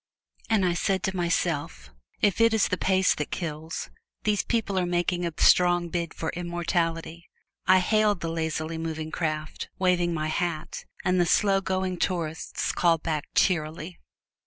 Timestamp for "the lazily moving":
8.21-9.11